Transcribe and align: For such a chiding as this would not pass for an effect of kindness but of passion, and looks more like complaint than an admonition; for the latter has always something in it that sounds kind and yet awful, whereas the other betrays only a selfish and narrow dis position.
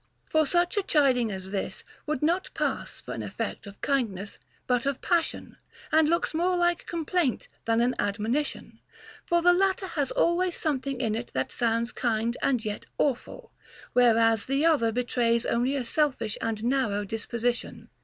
For 0.31 0.47
such 0.47 0.77
a 0.77 0.81
chiding 0.81 1.29
as 1.31 1.51
this 1.51 1.83
would 2.07 2.23
not 2.23 2.49
pass 2.55 2.99
for 3.01 3.13
an 3.13 3.21
effect 3.21 3.67
of 3.67 3.79
kindness 3.81 4.39
but 4.65 4.87
of 4.87 4.99
passion, 4.99 5.57
and 5.91 6.09
looks 6.09 6.33
more 6.33 6.57
like 6.57 6.87
complaint 6.87 7.47
than 7.65 7.81
an 7.81 7.93
admonition; 7.99 8.79
for 9.27 9.43
the 9.43 9.53
latter 9.53 9.85
has 9.85 10.09
always 10.09 10.55
something 10.55 10.99
in 10.99 11.13
it 11.13 11.29
that 11.35 11.51
sounds 11.51 11.91
kind 11.91 12.35
and 12.41 12.65
yet 12.65 12.87
awful, 12.97 13.51
whereas 13.93 14.47
the 14.47 14.65
other 14.65 14.91
betrays 14.91 15.45
only 15.45 15.75
a 15.75 15.85
selfish 15.85 16.35
and 16.41 16.63
narrow 16.63 17.03
dis 17.05 17.27
position. 17.27 17.87